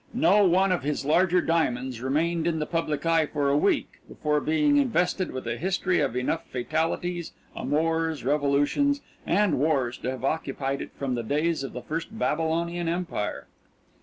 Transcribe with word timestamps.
No 0.15 0.47
one 0.47 0.71
of 0.71 0.81
his 0.81 1.05
larger 1.05 1.41
diamonds 1.41 2.01
remained 2.01 2.47
in 2.47 2.57
the 2.57 2.65
public 2.65 3.05
eye 3.05 3.27
for 3.27 3.49
a 3.49 3.55
week 3.55 3.99
before 4.07 4.41
being 4.41 4.77
invested 4.77 5.29
with 5.31 5.45
a 5.45 5.57
history 5.59 5.99
of 5.99 6.15
enough 6.15 6.43
fatalities, 6.47 7.33
amours, 7.55 8.23
revolutions, 8.23 9.01
and 9.27 9.59
wars 9.59 9.99
to 9.99 10.09
have 10.09 10.25
occupied 10.25 10.81
it 10.81 10.89
from 10.97 11.13
the 11.13 11.21
days 11.21 11.61
of 11.61 11.73
the 11.73 11.83
first 11.83 12.17
Babylonian 12.17 12.89
Empire. 12.89 13.45